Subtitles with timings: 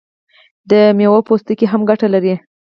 [0.69, 2.35] د میوو پوستکي هم ګټه لري.